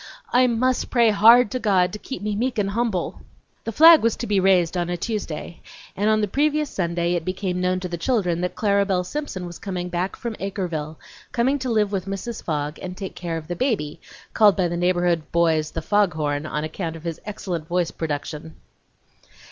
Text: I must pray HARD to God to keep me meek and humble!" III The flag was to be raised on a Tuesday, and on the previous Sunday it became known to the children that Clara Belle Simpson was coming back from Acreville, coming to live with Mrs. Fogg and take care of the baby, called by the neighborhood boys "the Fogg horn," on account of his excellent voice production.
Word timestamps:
I 0.33 0.47
must 0.47 0.89
pray 0.89 1.11
HARD 1.11 1.51
to 1.51 1.59
God 1.59 1.93
to 1.93 1.99
keep 1.99 2.23
me 2.23 2.35
meek 2.35 2.57
and 2.57 2.71
humble!" 2.71 3.17
III 3.19 3.25
The 3.65 3.71
flag 3.71 4.01
was 4.01 4.15
to 4.15 4.25
be 4.25 4.39
raised 4.39 4.75
on 4.75 4.89
a 4.89 4.97
Tuesday, 4.97 5.61
and 5.95 6.09
on 6.09 6.21
the 6.21 6.27
previous 6.27 6.71
Sunday 6.71 7.13
it 7.13 7.23
became 7.23 7.61
known 7.61 7.79
to 7.81 7.87
the 7.87 7.99
children 7.99 8.41
that 8.41 8.55
Clara 8.55 8.83
Belle 8.83 9.03
Simpson 9.03 9.45
was 9.45 9.59
coming 9.59 9.89
back 9.89 10.15
from 10.15 10.35
Acreville, 10.39 10.95
coming 11.31 11.59
to 11.59 11.69
live 11.69 11.91
with 11.91 12.07
Mrs. 12.07 12.41
Fogg 12.43 12.79
and 12.81 12.97
take 12.97 13.13
care 13.13 13.37
of 13.37 13.47
the 13.47 13.55
baby, 13.55 14.01
called 14.33 14.55
by 14.57 14.67
the 14.67 14.75
neighborhood 14.75 15.31
boys 15.31 15.69
"the 15.69 15.83
Fogg 15.83 16.15
horn," 16.15 16.47
on 16.47 16.63
account 16.63 16.95
of 16.95 17.03
his 17.03 17.21
excellent 17.23 17.67
voice 17.67 17.91
production. 17.91 18.55